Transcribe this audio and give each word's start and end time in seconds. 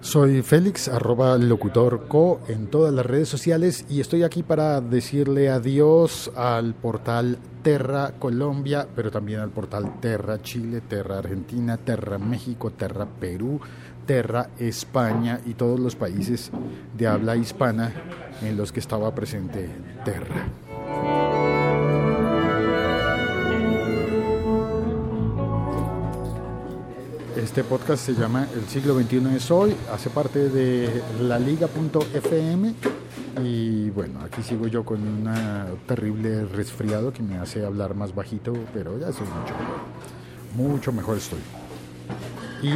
Soy 0.00 0.42
Félix, 0.42 0.88
arroba 0.88 1.36
locutor 1.36 2.06
co 2.08 2.40
en 2.48 2.68
todas 2.68 2.92
las 2.92 3.04
redes 3.04 3.28
sociales 3.28 3.84
y 3.88 4.00
estoy 4.00 4.22
aquí 4.22 4.42
para 4.42 4.80
decirle 4.80 5.50
adiós 5.50 6.30
al 6.34 6.74
portal 6.74 7.38
Terra 7.62 8.14
Colombia, 8.18 8.88
pero 8.96 9.10
también 9.10 9.40
al 9.40 9.50
portal 9.50 10.00
Terra 10.00 10.40
Chile, 10.40 10.80
Terra 10.80 11.18
Argentina, 11.18 11.76
Terra 11.76 12.18
México, 12.18 12.70
Terra 12.70 13.06
Perú, 13.06 13.60
Terra 14.06 14.48
España 14.58 15.40
y 15.44 15.54
todos 15.54 15.78
los 15.78 15.96
países 15.96 16.50
de 16.96 17.06
habla 17.06 17.36
hispana 17.36 17.92
en 18.42 18.56
los 18.56 18.72
que 18.72 18.80
estaba 18.80 19.14
presente 19.14 19.68
Terra. 20.04 20.69
Este 27.36 27.62
podcast 27.62 28.04
se 28.04 28.14
llama 28.14 28.48
El 28.54 28.66
siglo 28.66 28.98
XXI 28.98 29.36
es 29.36 29.50
hoy, 29.50 29.76
hace 29.92 30.08
parte 30.10 30.48
de 30.48 31.02
la 31.22 31.38
liga.fm 31.38 32.74
y 33.42 33.90
bueno, 33.90 34.20
aquí 34.20 34.42
sigo 34.42 34.66
yo 34.66 34.84
con 34.84 35.00
un 35.00 35.32
terrible 35.86 36.44
resfriado 36.46 37.12
que 37.12 37.22
me 37.22 37.38
hace 37.38 37.64
hablar 37.64 37.94
más 37.94 38.12
bajito, 38.14 38.52
pero 38.74 38.98
ya 38.98 39.12
soy 39.12 39.28
mucho 39.28 39.54
mejor. 39.54 39.78
Mucho 40.56 40.90
mejor 40.92 41.18
estoy. 41.18 41.38
Y, 42.62 42.70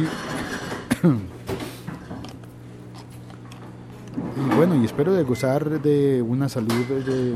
y 4.39 4.43
bueno, 4.55 4.75
y 4.75 4.85
espero 4.85 5.11
de 5.13 5.23
gozar 5.23 5.81
de 5.81 6.21
una 6.21 6.47
salud 6.47 6.85
de, 7.05 7.33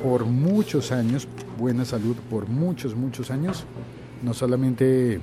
por 0.00 0.26
muchos 0.26 0.92
años, 0.92 1.26
buena 1.58 1.84
salud 1.84 2.14
por 2.30 2.48
muchos, 2.48 2.94
muchos 2.94 3.32
años, 3.32 3.64
no 4.22 4.32
solamente 4.32 5.20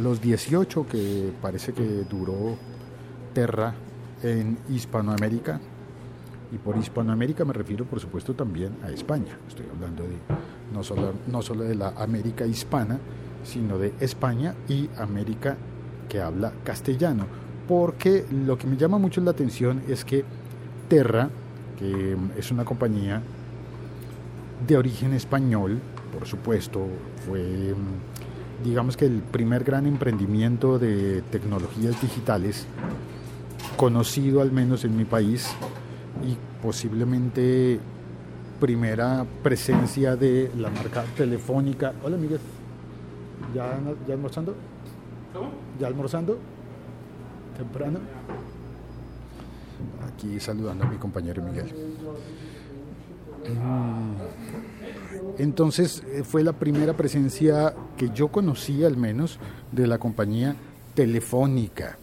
los 0.00 0.20
18 0.20 0.86
que 0.86 1.32
parece 1.40 1.72
que 1.72 2.04
duró 2.08 2.56
Terra 3.32 3.74
en 4.22 4.58
Hispanoamérica, 4.68 5.60
y 6.50 6.58
por 6.58 6.76
Hispanoamérica 6.76 7.44
me 7.44 7.52
refiero 7.52 7.84
por 7.84 8.00
supuesto 8.00 8.34
también 8.34 8.72
a 8.84 8.90
España, 8.90 9.38
estoy 9.48 9.66
hablando 9.74 10.02
de 10.04 10.16
no 10.72 10.82
solo, 10.82 11.14
no 11.26 11.42
solo 11.42 11.64
de 11.64 11.74
la 11.74 11.88
América 11.90 12.46
hispana, 12.46 12.98
sino 13.44 13.78
de 13.78 13.94
España 14.00 14.54
y 14.68 14.88
América 14.98 15.56
que 16.08 16.20
habla 16.20 16.52
castellano, 16.64 17.26
porque 17.66 18.24
lo 18.46 18.56
que 18.56 18.66
me 18.66 18.76
llama 18.76 18.98
mucho 18.98 19.20
la 19.20 19.30
atención 19.30 19.82
es 19.88 20.04
que 20.04 20.24
Terra, 20.88 21.28
que 21.78 22.16
es 22.36 22.50
una 22.50 22.64
compañía 22.64 23.22
de 24.66 24.76
origen 24.76 25.12
español, 25.12 25.78
por 26.12 26.26
supuesto, 26.26 26.86
fue 27.26 27.74
digamos 28.64 28.96
que 28.96 29.06
el 29.06 29.20
primer 29.22 29.64
gran 29.64 29.86
emprendimiento 29.86 30.78
de 30.78 31.22
tecnologías 31.30 32.00
digitales, 32.00 32.66
conocido 33.76 34.40
al 34.40 34.52
menos 34.52 34.84
en 34.84 34.96
mi 34.96 35.04
país, 35.04 35.48
y 36.26 36.36
posiblemente 36.62 37.78
primera 38.60 39.24
presencia 39.42 40.16
de 40.16 40.50
la 40.56 40.70
marca 40.70 41.04
telefónica. 41.16 41.92
Hola 42.02 42.16
Miguel, 42.16 42.40
¿ya, 43.54 43.78
ya 44.06 44.14
almorzando? 44.14 44.54
¿Cómo? 45.32 45.50
¿Ya 45.78 45.86
almorzando? 45.86 46.38
¿Temprano? 47.56 48.00
Aquí 50.12 50.40
saludando 50.40 50.84
a 50.84 50.88
mi 50.88 50.96
compañero 50.96 51.42
Miguel. 51.42 51.72
Entonces 55.38 56.02
eh, 56.12 56.24
fue 56.24 56.42
la 56.42 56.52
primera 56.52 56.94
presencia 56.94 57.74
que 57.96 58.10
yo 58.10 58.28
conocí 58.28 58.84
al 58.84 58.96
menos 58.96 59.38
de 59.72 59.86
la 59.86 59.98
compañía 59.98 60.56
telefónica 60.94 61.98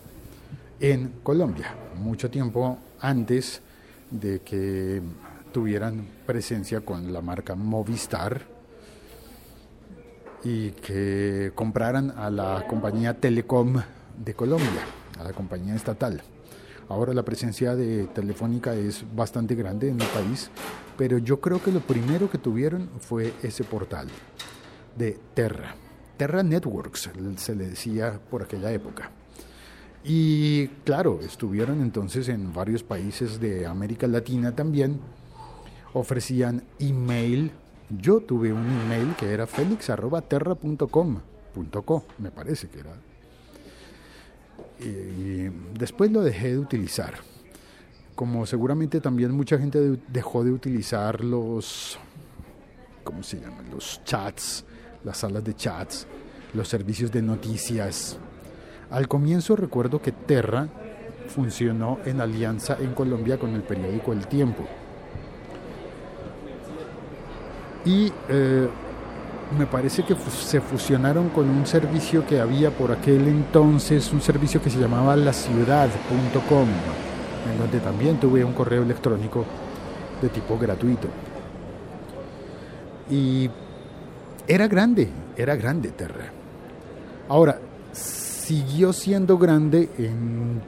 en 0.80 1.14
Colombia, 1.24 1.76
mucho 1.98 2.30
tiempo 2.30 2.78
antes 3.00 3.62
de 4.12 4.40
que 4.40 5.02
tuvieran 5.52 6.08
presencia 6.26 6.82
con 6.82 7.12
la 7.12 7.22
marca 7.22 7.56
Movistar 7.56 8.42
y 10.44 10.72
que 10.72 11.52
compraran 11.56 12.12
a 12.12 12.30
la 12.30 12.66
compañía 12.68 13.20
Telecom 13.20 13.82
de 14.24 14.34
Colombia, 14.34 14.86
a 15.20 15.24
la 15.24 15.34
compañía 15.34 15.76
estatal. 15.76 16.22
Ahora 16.88 17.14
la 17.14 17.24
presencia 17.24 17.76
de 17.76 18.06
Telefónica 18.08 18.76
es 18.76 19.04
bastante 19.16 19.56
grande 19.56 19.90
en 19.90 20.00
el 20.00 20.08
país, 20.08 20.52
pero 20.98 21.18
yo 21.18 21.40
creo 21.40 21.60
que 21.62 21.72
lo 21.72 21.80
primero 21.80 22.30
que 22.30 22.38
tuvieron 22.38 22.90
fue 23.00 23.34
ese 23.42 23.64
portal 23.64 24.08
de 24.96 25.18
Terra. 25.34 25.76
Terra 26.18 26.44
Networks 26.44 27.10
se 27.38 27.56
le 27.56 27.68
decía 27.68 28.20
por 28.30 28.44
aquella 28.44 28.72
época. 28.72 29.10
Y 30.04 30.68
claro, 30.84 31.22
estuvieron 31.22 31.82
entonces 31.82 32.30
en 32.30 32.54
varios 32.54 32.84
países 32.84 33.40
de 33.40 33.66
América 33.66 34.06
Latina 34.06 34.56
también. 34.56 35.00
Ofrecían 35.94 36.64
email. 36.78 37.52
Yo 37.90 38.20
tuve 38.20 38.54
un 38.54 38.68
email 38.84 39.16
que 39.16 39.34
era 39.34 39.48
felix.terra.com.co, 39.48 42.04
me 42.20 42.30
parece 42.30 42.70
que 42.70 42.82
era 42.82 42.96
y 44.80 45.50
después 45.78 46.12
lo 46.12 46.22
dejé 46.22 46.52
de 46.52 46.60
utilizar. 46.60 47.16
Como 48.16 48.46
seguramente 48.46 49.02
también 49.02 49.32
mucha 49.32 49.58
gente 49.58 50.00
dejó 50.08 50.44
de 50.44 50.52
utilizar 50.52 51.24
los, 51.24 52.00
¿cómo 53.04 53.24
se 53.24 53.40
llaman? 53.40 53.70
Los 53.72 54.02
chats, 54.06 54.64
las 55.04 55.18
salas 55.18 55.44
de 55.44 55.56
chats, 55.56 56.08
los 56.54 56.68
servicios 56.68 57.12
de 57.12 57.22
noticias. 57.22 58.18
Al 58.90 59.08
comienzo 59.08 59.56
recuerdo 59.56 60.02
que 60.02 60.12
Terra 60.12 60.68
funcionó 61.28 62.00
en 62.06 62.22
alianza 62.22 62.78
en 62.80 62.94
Colombia 62.94 63.38
con 63.38 63.54
el 63.54 63.64
periódico 63.64 64.14
El 64.14 64.28
Tiempo. 64.28 64.66
Y 67.84 68.12
eh, 68.30 68.68
me 69.58 69.68
parece 69.68 70.04
que 70.04 70.16
se 70.16 70.60
fusionaron 70.60 71.30
con 71.30 71.50
un 71.50 71.66
servicio 71.66 72.26
que 72.26 72.40
había 72.40 72.72
por 72.72 72.92
aquel 72.92 73.28
entonces, 73.28 74.12
un 74.12 74.22
servicio 74.22 74.62
que 74.62 74.70
se 74.70 74.80
llamaba 74.80 75.16
laciudad.com, 75.16 76.68
en 77.52 77.60
donde 77.60 77.80
también 77.80 78.20
tuve 78.20 78.44
un 78.44 78.54
correo 78.54 78.84
electrónico 78.84 79.46
de 80.22 80.30
tipo 80.30 80.58
gratuito. 80.58 81.08
Y 83.10 83.50
era 84.48 84.68
grande, 84.68 85.10
era 85.38 85.56
grande 85.56 85.92
Terra. 85.92 86.32
Ahora, 87.30 87.60
siguió 87.92 88.94
siendo 88.94 89.38
grande 89.38 89.90
en 89.98 90.62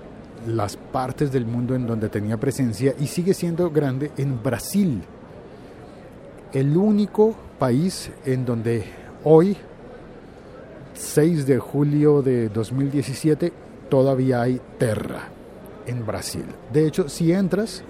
las 0.45 0.77
partes 0.77 1.31
del 1.31 1.45
mundo 1.45 1.75
en 1.75 1.87
donde 1.87 2.09
tenía 2.09 2.37
presencia 2.37 2.93
y 2.99 3.07
sigue 3.07 3.33
siendo 3.33 3.69
grande 3.71 4.11
en 4.17 4.41
Brasil 4.41 5.03
el 6.53 6.75
único 6.75 7.35
país 7.59 8.11
en 8.25 8.45
donde 8.45 8.85
hoy, 9.23 9.57
6 10.93 11.45
de 11.45 11.59
julio 11.59 12.21
de 12.21 12.49
2017, 12.49 13.51
todavía 13.89 14.41
hay 14.41 14.61
Terra 14.77 15.29
en 15.85 16.05
Brasil. 16.05 16.45
De 16.71 16.87
hecho, 16.87 17.09
si 17.09 17.31
entras 17.31 17.83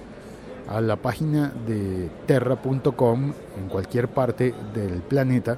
a 0.67 0.81
la 0.81 0.97
página 0.97 1.51
de 1.65 2.09
terra.com 2.25 3.33
en 3.57 3.69
cualquier 3.69 4.07
parte 4.09 4.53
del 4.73 5.01
planeta, 5.01 5.57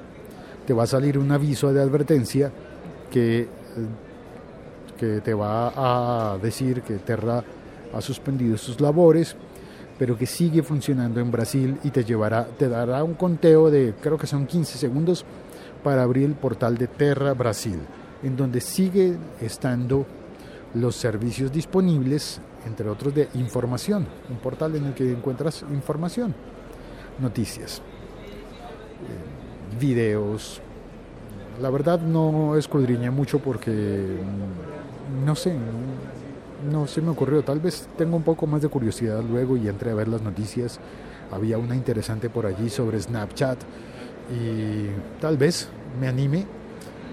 te 0.66 0.74
va 0.74 0.84
a 0.84 0.88
salir 0.88 1.18
un 1.18 1.32
aviso 1.32 1.74
de 1.74 1.82
advertencia 1.82 2.52
que, 3.10 3.48
que 5.00 5.22
te 5.22 5.34
va 5.34 6.34
a 6.34 6.38
decir 6.38 6.84
que 6.84 6.96
Terra 6.96 7.44
ha 7.92 8.02
suspendido 8.02 8.58
sus 8.58 8.80
labores 8.80 9.36
pero 10.00 10.18
que 10.18 10.26
sigue 10.26 10.64
funcionando 10.64 11.20
en 11.20 11.30
Brasil 11.30 11.78
y 11.84 11.92
te 11.92 12.06
llevará, 12.06 12.46
te 12.46 12.70
dará 12.70 13.04
un 13.04 13.16
conteo 13.16 13.70
de 13.70 13.94
creo 14.02 14.18
que 14.18 14.28
son 14.28 14.48
15 14.48 14.78
segundos 14.78 15.26
para 15.84 16.04
abrir 16.04 16.24
el 16.24 16.36
portal 16.36 16.78
de 16.78 16.88
Terra 16.88 17.34
Brasil, 17.34 17.80
en 18.24 18.38
donde 18.38 18.62
sigue 18.62 19.18
estando 19.42 20.08
los 20.74 20.96
servicios 20.96 21.52
disponibles, 21.52 22.40
entre 22.66 22.88
otros 22.88 23.14
de 23.14 23.28
información, 23.34 24.08
un 24.30 24.38
portal 24.38 24.78
en 24.78 24.86
el 24.86 24.94
que 24.94 25.12
encuentras 25.12 25.66
información, 25.70 26.34
noticias, 27.20 27.82
eh, 29.02 29.80
videos. 29.80 30.62
La 31.62 31.70
verdad 31.70 32.00
no 32.00 32.56
escudriñé 32.56 33.12
mucho 33.12 33.40
porque 33.40 33.72
mm, 33.72 35.26
no 35.26 35.36
sé, 35.36 35.58
no 36.70 36.88
se 36.88 37.02
me 37.02 37.10
ocurrió. 37.10 37.44
Tal 37.44 37.60
vez 37.60 37.88
tengo 37.98 38.18
un 38.18 38.24
poco 38.24 38.48
más 38.48 38.62
de 38.62 38.70
curiosidad 38.70 39.24
luego 39.24 39.58
y 39.58 39.68
entré 39.68 39.92
a 39.92 39.96
ver 39.96 40.08
las 40.08 40.22
noticias. 40.22 40.80
Había 41.32 41.58
una 41.58 41.76
interesante 41.76 42.30
por 42.30 42.46
allí 42.46 42.70
sobre 42.70 43.00
Snapchat 43.00 43.60
y 44.32 45.20
tal 45.22 45.38
vez 45.38 45.70
me 46.00 46.08
anime 46.08 46.46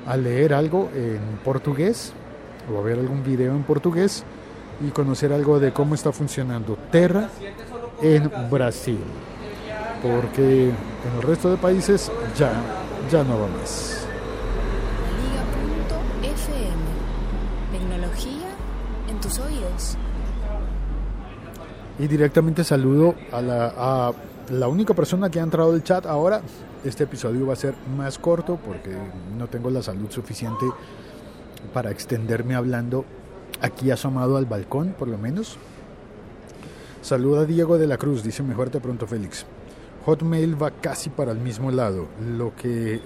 a 0.07 0.17
leer 0.17 0.55
algo 0.55 0.91
en 0.95 1.21
portugués 1.45 2.13
o 2.73 2.79
a 2.79 2.83
ver 2.83 2.99
algún 2.99 3.23
video 3.23 3.53
en 3.53 3.63
portugués 3.63 4.25
y 4.87 4.91
conocer 4.91 5.33
algo 5.33 5.59
de 5.59 5.73
cómo 5.73 5.95
está 5.95 6.13
funcionando 6.13 6.77
Terra 6.91 7.29
en 8.03 8.31
Brasil. 8.51 9.01
Porque 10.03 10.69
en 10.69 11.17
el 11.17 11.23
resto 11.23 11.51
de 11.51 11.57
países 11.57 12.11
ya, 12.37 12.53
ya 13.11 13.25
no 13.25 13.41
va 13.41 13.49
más. 13.49 14.07
Tus 19.21 19.39
oídos. 19.39 19.97
Y 21.99 22.07
directamente 22.07 22.63
saludo 22.65 23.15
a 23.33 23.41
la, 23.41 23.67
a 23.69 24.69
única 24.69 24.95
persona 24.95 25.31
que 25.31 25.41
ha 25.41 25.43
entrado 25.43 25.73
al 25.73 25.83
chat 25.83 26.07
ahora. 26.07 26.43
Este 26.85 27.05
episodio 27.05 27.47
va 27.47 27.55
a 27.55 27.57
ser 27.57 27.75
más 27.97 28.19
corto 28.19 28.59
porque 28.65 28.97
no 29.37 29.49
tengo 29.49 29.71
la 29.71 29.83
salud 29.83 30.11
suficiente 30.11 30.67
para 31.73 31.91
extenderme 31.91 32.55
hablando 32.55 33.05
aquí 33.61 33.91
asomado 33.91 34.37
al 34.37 34.47
balcón, 34.47 34.95
por 34.97 35.09
lo 35.09 35.19
menos. 35.19 35.57
Saluda 37.03 37.43
a 37.43 37.45
Diego 37.45 37.79
de 37.79 37.87
la 37.87 37.97
Cruz, 37.97 38.23
dice 38.23 38.43
mejor 38.43 38.71
te 38.71 38.81
pronto 38.81 39.07
Félix. 39.07 39.47
Hotmail 40.05 40.61
va 40.61 40.71
casi 40.71 41.11
para 41.11 41.33
el 41.33 41.39
mismo 41.39 41.71
lado, 41.71 42.07
lo 42.37 42.55
que, 42.55 43.01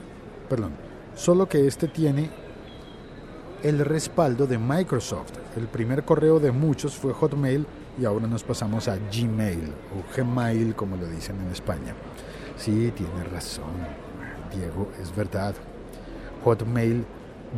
perdón, 0.48 0.72
solo 1.14 1.48
que 1.48 1.66
este 1.66 1.88
tiene 1.88 2.30
el 3.62 3.78
respaldo 3.80 4.46
de 4.46 4.58
Microsoft. 4.58 5.32
El 5.56 5.66
primer 5.68 6.04
correo 6.04 6.40
de 6.40 6.50
muchos 6.50 6.94
fue 6.94 7.12
Hotmail 7.12 7.66
y 8.00 8.04
ahora 8.04 8.26
nos 8.26 8.42
pasamos 8.42 8.88
a 8.88 8.96
Gmail 8.96 9.72
o 9.94 10.16
Gmail 10.16 10.74
como 10.74 10.96
lo 10.96 11.06
dicen 11.06 11.36
en 11.40 11.52
España. 11.52 11.94
Sí, 12.56 12.92
tiene 12.94 13.24
razón, 13.30 13.72
Diego, 14.54 14.88
es 15.00 15.14
verdad. 15.14 15.54
Hotmail, 16.44 17.04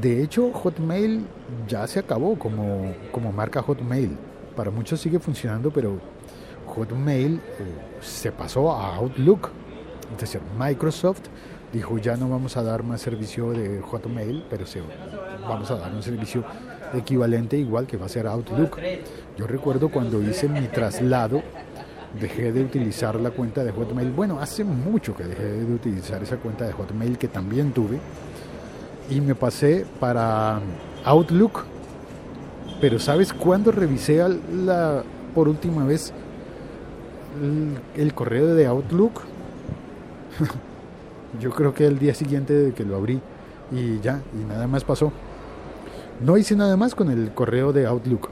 de 0.00 0.22
hecho 0.22 0.50
Hotmail 0.52 1.26
ya 1.68 1.86
se 1.86 2.00
acabó 2.00 2.38
como, 2.38 2.94
como 3.10 3.32
marca 3.32 3.62
Hotmail. 3.62 4.16
Para 4.56 4.70
muchos 4.70 5.00
sigue 5.00 5.18
funcionando, 5.18 5.70
pero 5.70 5.98
Hotmail 6.66 7.36
eh, 7.36 7.40
se 8.00 8.32
pasó 8.32 8.72
a 8.72 8.96
Outlook. 8.96 9.50
Es 10.14 10.20
decir, 10.20 10.40
Microsoft 10.58 11.22
dijo 11.72 11.98
ya 11.98 12.16
no 12.16 12.28
vamos 12.28 12.56
a 12.56 12.62
dar 12.62 12.82
más 12.82 13.00
servicio 13.00 13.52
de 13.52 13.80
Hotmail, 13.80 14.44
pero 14.50 14.66
se, 14.66 14.82
vamos 15.48 15.70
a 15.70 15.76
dar 15.76 15.92
un 15.92 16.02
servicio 16.02 16.44
equivalente 16.94 17.56
igual 17.56 17.86
que 17.86 17.96
va 17.96 18.06
a 18.06 18.08
ser 18.08 18.26
Outlook. 18.26 18.78
Yo 19.36 19.46
recuerdo 19.46 19.88
cuando 19.88 20.22
hice 20.22 20.48
mi 20.48 20.66
traslado, 20.68 21.42
dejé 22.20 22.52
de 22.52 22.62
utilizar 22.62 23.16
la 23.16 23.30
cuenta 23.30 23.64
de 23.64 23.72
Hotmail. 23.72 24.10
Bueno, 24.10 24.38
hace 24.40 24.64
mucho 24.64 25.14
que 25.16 25.24
dejé 25.24 25.44
de 25.44 25.74
utilizar 25.74 26.22
esa 26.22 26.36
cuenta 26.36 26.66
de 26.66 26.72
Hotmail 26.72 27.16
que 27.18 27.28
también 27.28 27.72
tuve 27.72 27.98
y 29.10 29.20
me 29.20 29.34
pasé 29.34 29.86
para 29.98 30.60
Outlook. 31.04 31.64
Pero 32.80 32.98
¿sabes 32.98 33.32
cuándo 33.32 33.70
revisé 33.70 34.22
la, 34.64 35.04
por 35.34 35.48
última 35.48 35.84
vez 35.84 36.12
el, 37.96 38.14
correo 38.14 38.54
de 38.54 38.66
Outlook? 38.66 39.20
Yo 41.40 41.50
creo 41.50 41.74
que 41.74 41.86
el 41.86 41.98
día 41.98 42.14
siguiente 42.14 42.52
de 42.52 42.72
que 42.72 42.84
lo 42.84 42.96
abrí 42.96 43.20
y 43.70 44.00
ya, 44.00 44.20
y 44.38 44.44
nada 44.44 44.66
más 44.66 44.84
pasó. 44.84 45.12
No 46.20 46.36
hice 46.36 46.54
nada 46.56 46.76
más 46.76 46.94
con 46.94 47.10
el 47.10 47.32
correo 47.32 47.72
de 47.72 47.86
Outlook. 47.86 48.28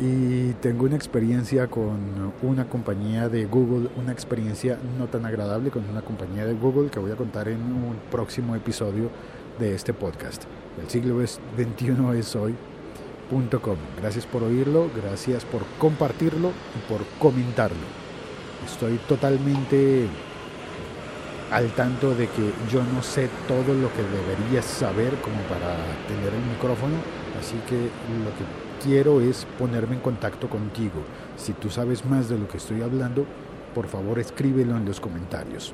Y 0.00 0.52
tengo 0.60 0.84
una 0.84 0.94
experiencia 0.94 1.66
con 1.66 2.32
una 2.42 2.68
compañía 2.68 3.28
de 3.28 3.46
Google, 3.46 3.88
una 3.96 4.12
experiencia 4.12 4.78
no 4.96 5.06
tan 5.06 5.26
agradable 5.26 5.70
con 5.70 5.88
una 5.88 6.02
compañía 6.02 6.44
de 6.44 6.54
Google 6.54 6.90
que 6.90 7.00
voy 7.00 7.10
a 7.10 7.16
contar 7.16 7.48
en 7.48 7.60
un 7.60 7.96
próximo 8.10 8.54
episodio 8.54 9.10
de 9.58 9.74
este 9.74 9.92
podcast. 9.92 10.44
El 10.80 10.88
siglo 10.88 11.18
XXI 11.18 12.16
es 12.16 12.36
hoy.com. 12.36 13.76
Gracias 14.00 14.24
por 14.24 14.44
oírlo, 14.44 14.88
gracias 14.94 15.44
por 15.44 15.62
compartirlo 15.80 16.52
y 16.76 16.88
por 16.88 17.04
comentarlo. 17.18 17.76
Estoy 18.64 18.98
totalmente 19.08 20.06
al 21.50 21.70
tanto 21.70 22.14
de 22.14 22.26
que 22.26 22.52
yo 22.70 22.82
no 22.82 23.02
sé 23.02 23.28
todo 23.46 23.74
lo 23.74 23.90
que 23.92 24.02
debería 24.02 24.62
saber 24.62 25.14
como 25.22 25.40
para 25.42 25.76
tener 26.06 26.34
el 26.34 26.50
micrófono, 26.52 26.96
así 27.38 27.56
que 27.68 27.76
lo 27.76 28.30
que 28.36 28.44
quiero 28.84 29.20
es 29.20 29.46
ponerme 29.58 29.96
en 29.96 30.00
contacto 30.00 30.48
contigo. 30.48 31.02
Si 31.36 31.52
tú 31.52 31.70
sabes 31.70 32.04
más 32.04 32.28
de 32.28 32.38
lo 32.38 32.48
que 32.48 32.58
estoy 32.58 32.82
hablando, 32.82 33.24
por 33.74 33.86
favor 33.86 34.18
escríbelo 34.18 34.76
en 34.76 34.84
los 34.84 35.00
comentarios. 35.00 35.72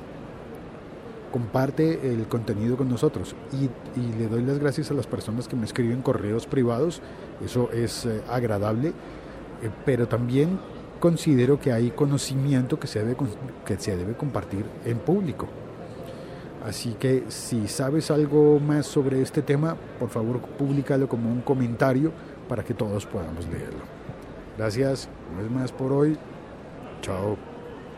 Comparte 1.33 2.13
el 2.13 2.29
contenido 2.29 2.77
con 2.77 2.89
nosotros 2.89 3.35
y, 3.53 3.69
le 4.17 4.29
doy 4.29 4.43
las 4.43 4.61
gracias 4.61 4.93
a 4.93 4.95
las 4.95 5.09
personas 5.09 5.49
que 5.49 5.57
me 5.57 5.65
escriben 5.65 6.03
correos 6.03 6.47
privados, 6.47 7.03
eso 7.45 7.71
es 7.73 8.07
eh, 8.07 8.23
agradable, 8.29 8.91
eh, 8.91 9.71
pero 9.85 10.07
también 10.07 10.61
considero 11.01 11.59
que 11.59 11.73
hay 11.73 11.91
conocimiento 11.91 12.79
que 12.79 12.87
se, 12.87 13.01
debe, 13.01 13.17
que 13.67 13.77
se 13.77 13.97
debe 13.97 14.15
compartir 14.15 14.65
en 14.85 14.99
público. 14.99 15.49
Así 16.65 16.95
que 16.95 17.25
si 17.29 17.69
sabes 17.69 18.11
algo 18.11 18.59
más 18.59 18.87
sobre 18.87 19.21
este 19.21 19.43
tema, 19.43 19.77
por 19.99 20.09
favor 20.09 20.41
públicalo 20.41 21.09
como 21.09 21.31
un 21.31 21.43
comentario 21.43 22.11
para 22.49 22.65
que 22.65 22.73
todos 22.73 23.05
podamos 23.05 23.47
leerlo. 23.49 23.85
Gracias, 24.57 25.09
no 25.35 25.43
es 25.45 25.51
más 25.51 25.73
por 25.73 25.93
hoy. 25.93 26.17
Chao. 27.03 27.37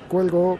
Cuelgo. 0.09 0.59